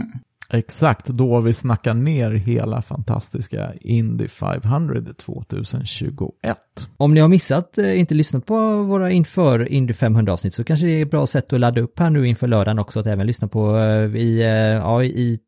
[0.51, 6.57] Exakt, då vi snackar ner hela fantastiska Indy 500 2021.
[6.97, 10.87] Om ni har missat, eh, inte lyssnat på våra inför Indy 500 avsnitt så kanske
[10.87, 13.27] det är ett bra sätt att ladda upp här nu inför lördagen också att även
[13.27, 15.39] lyssna på eh, i, eh, ja, i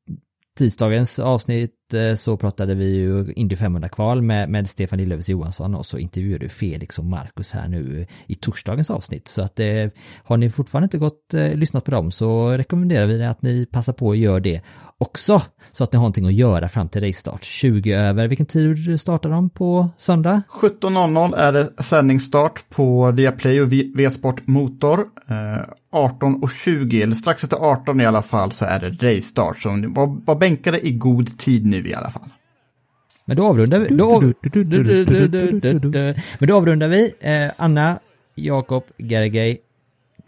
[0.57, 5.87] tisdagens avsnitt eh, så pratade vi ju Indy 500-kval med, med Stefan Lillövs Johansson och
[5.87, 9.29] så intervjuade Felix och Marcus här nu i torsdagens avsnitt.
[9.29, 9.67] Så att eh,
[10.25, 13.93] har ni fortfarande inte gått eh, lyssnat på dem så rekommenderar vi att ni passar
[13.93, 14.61] på och gör det
[14.99, 15.43] också.
[15.73, 17.45] Så att ni har någonting att göra fram till racestart.
[17.45, 20.43] 20 över, vilken tid startar de på söndag?
[20.63, 25.01] 17.00 är det sändningsstart på Viaplay och V- V-sport Motor.
[25.29, 25.63] Eh,
[25.97, 29.59] 18.20, eller strax efter 18 i alla fall, så är det race-start.
[29.59, 32.29] Så ni var, var bänkade i god tid nu i alla fall.
[33.25, 33.89] Men då avrundar vi.
[33.89, 34.23] Då, av...
[36.39, 37.15] Men då avrundar vi.
[37.21, 37.99] Eh, Anna,
[38.35, 39.61] Jakob, Gergej,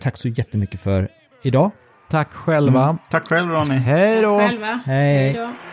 [0.01, 1.09] tack så jättemycket för
[1.43, 1.71] idag.
[2.11, 2.99] Tack själva.
[3.11, 3.75] Tack själv Ronny.
[3.75, 4.39] Hej då!
[4.39, 4.81] Själva.
[4.87, 5.33] Hej.
[5.33, 5.68] då.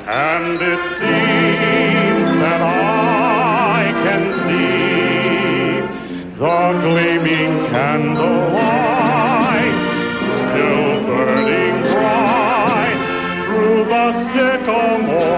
[0.06, 5.82] and it seems that I can see
[6.38, 8.54] the gleaming candlelight
[10.36, 13.00] still burning bright
[13.46, 15.37] through the sycamores